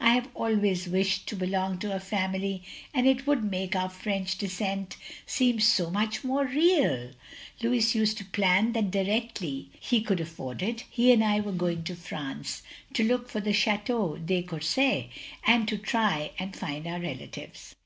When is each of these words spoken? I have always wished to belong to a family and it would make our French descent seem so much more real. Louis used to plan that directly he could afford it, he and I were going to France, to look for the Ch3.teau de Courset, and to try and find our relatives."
I 0.00 0.10
have 0.14 0.28
always 0.34 0.88
wished 0.88 1.28
to 1.28 1.36
belong 1.36 1.78
to 1.78 1.94
a 1.94 2.00
family 2.00 2.64
and 2.92 3.06
it 3.06 3.28
would 3.28 3.44
make 3.44 3.76
our 3.76 3.88
French 3.88 4.36
descent 4.36 4.96
seem 5.24 5.60
so 5.60 5.88
much 5.88 6.24
more 6.24 6.44
real. 6.46 7.12
Louis 7.62 7.94
used 7.94 8.18
to 8.18 8.24
plan 8.24 8.72
that 8.72 8.90
directly 8.90 9.70
he 9.78 10.00
could 10.00 10.18
afford 10.18 10.64
it, 10.64 10.82
he 10.90 11.12
and 11.12 11.22
I 11.22 11.38
were 11.38 11.52
going 11.52 11.84
to 11.84 11.94
France, 11.94 12.64
to 12.94 13.04
look 13.04 13.28
for 13.28 13.38
the 13.40 13.52
Ch3.teau 13.52 14.26
de 14.26 14.42
Courset, 14.42 15.10
and 15.46 15.68
to 15.68 15.78
try 15.78 16.32
and 16.40 16.56
find 16.56 16.84
our 16.88 16.98
relatives." 16.98 17.76